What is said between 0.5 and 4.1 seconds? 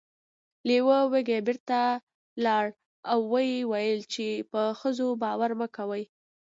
لیوه وږی بیرته لاړ او و یې ویل